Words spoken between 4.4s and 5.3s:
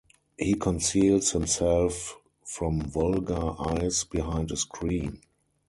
a screen.